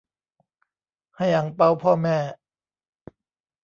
[1.17, 2.17] ให้อั่งเปาพ่อแม่